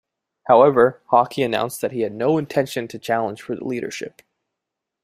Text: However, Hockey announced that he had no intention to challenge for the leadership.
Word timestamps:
However, 0.47 1.03
Hockey 1.11 1.43
announced 1.43 1.79
that 1.81 1.91
he 1.91 2.01
had 2.01 2.11
no 2.15 2.39
intention 2.39 2.87
to 2.87 2.97
challenge 2.97 3.43
for 3.43 3.55
the 3.55 3.63
leadership. 3.65 4.23